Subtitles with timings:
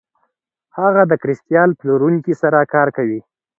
[0.77, 3.19] هغه د کریستال پلورونکي سره کار کوي.